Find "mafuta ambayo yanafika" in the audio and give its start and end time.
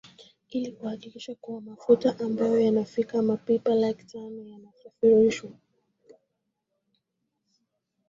1.61-3.21